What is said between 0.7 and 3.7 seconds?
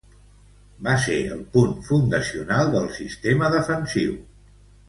Va ser el punt fundacional del sistema